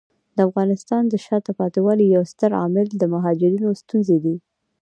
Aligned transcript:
د 0.35 0.37
افغانستان 0.49 1.03
د 1.07 1.13
شاته 1.25 1.51
پاتې 1.59 1.79
والي 1.85 2.05
یو 2.15 2.23
ستر 2.31 2.51
عامل 2.59 2.87
د 2.95 3.03
مهاجرینو 3.13 3.69
ستونزې 3.81 4.17
دي. 4.25 4.35